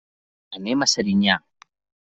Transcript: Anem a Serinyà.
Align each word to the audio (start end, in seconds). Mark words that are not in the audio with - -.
Anem 0.59 0.81
a 0.81 0.89
Serinyà. 0.95 1.39